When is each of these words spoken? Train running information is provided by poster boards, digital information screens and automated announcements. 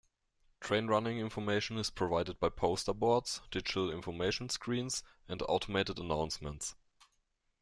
Train 0.61 0.87
running 0.87 1.19
information 1.19 1.77
is 1.77 1.91
provided 1.91 2.39
by 2.39 2.49
poster 2.49 2.91
boards, 2.91 3.39
digital 3.51 3.91
information 3.91 4.49
screens 4.49 5.03
and 5.27 5.43
automated 5.47 5.99
announcements. 5.99 6.73